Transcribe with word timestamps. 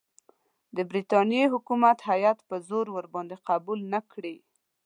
د 0.75 0.77
برټانیې 0.89 1.45
حکومت 1.53 1.97
هیات 2.09 2.39
په 2.49 2.55
زور 2.67 2.85
ورباندې 2.95 3.35
قبول 3.49 3.79
نه 3.93 3.99
کړي. 4.11 4.35